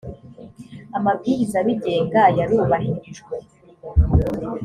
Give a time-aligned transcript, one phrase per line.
[0.97, 3.37] amabwiriza abigenga yarubahirijwe.